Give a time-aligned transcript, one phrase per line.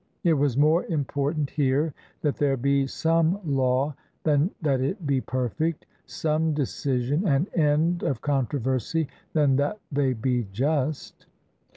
[0.23, 1.93] It was more important here
[2.23, 3.93] that there be some law
[4.23, 10.13] than that it be perfect, some decision and end of contro versy than that they
[10.13, 11.27] be just.